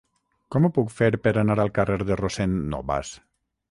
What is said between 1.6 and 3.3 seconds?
al carrer de Rossend Nobas?